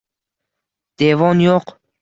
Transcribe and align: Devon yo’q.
Devon 1.03 1.41
yo’q. 1.47 1.79